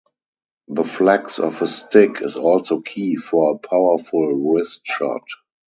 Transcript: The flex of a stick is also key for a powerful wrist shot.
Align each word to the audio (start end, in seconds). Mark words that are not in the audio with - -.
The 0.69 0.83
flex 0.83 1.37
of 1.37 1.61
a 1.61 1.67
stick 1.67 2.23
is 2.23 2.35
also 2.35 2.81
key 2.81 3.17
for 3.17 3.51
a 3.53 3.57
powerful 3.59 4.31
wrist 4.49 4.81
shot. 4.83 5.27